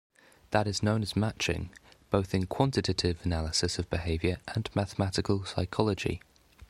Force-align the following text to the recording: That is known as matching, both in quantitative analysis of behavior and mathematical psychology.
That 0.49 0.65
is 0.65 0.81
known 0.81 1.03
as 1.03 1.15
matching, 1.15 1.69
both 2.09 2.33
in 2.33 2.47
quantitative 2.47 3.23
analysis 3.23 3.77
of 3.77 3.87
behavior 3.91 4.39
and 4.47 4.67
mathematical 4.73 5.45
psychology. 5.45 6.23